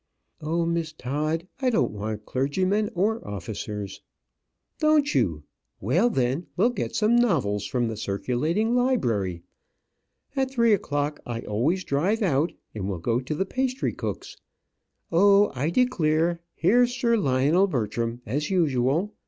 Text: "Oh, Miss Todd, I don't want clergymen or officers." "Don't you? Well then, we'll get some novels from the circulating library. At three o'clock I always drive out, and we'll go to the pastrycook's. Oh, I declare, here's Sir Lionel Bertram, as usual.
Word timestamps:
"Oh, 0.41 0.65
Miss 0.65 0.93
Todd, 0.93 1.47
I 1.59 1.69
don't 1.69 1.91
want 1.91 2.25
clergymen 2.25 2.89
or 2.95 3.23
officers." 3.23 4.01
"Don't 4.79 5.13
you? 5.13 5.43
Well 5.79 6.09
then, 6.09 6.47
we'll 6.57 6.71
get 6.71 6.95
some 6.95 7.15
novels 7.15 7.67
from 7.67 7.87
the 7.87 7.95
circulating 7.95 8.73
library. 8.73 9.43
At 10.35 10.49
three 10.49 10.73
o'clock 10.73 11.19
I 11.23 11.41
always 11.41 11.83
drive 11.83 12.23
out, 12.23 12.51
and 12.73 12.89
we'll 12.89 12.97
go 12.97 13.19
to 13.19 13.35
the 13.35 13.45
pastrycook's. 13.45 14.37
Oh, 15.11 15.51
I 15.53 15.69
declare, 15.69 16.41
here's 16.55 16.95
Sir 16.95 17.15
Lionel 17.15 17.67
Bertram, 17.67 18.23
as 18.25 18.49
usual. 18.49 19.13